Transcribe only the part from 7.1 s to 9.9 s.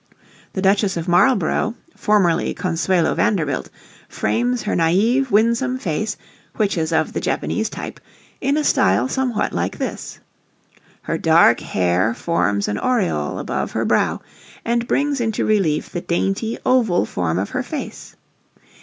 the Japanese type, in a style somewhat like